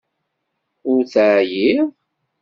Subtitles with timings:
[0.91, 1.87] Ur teɛyiḍ?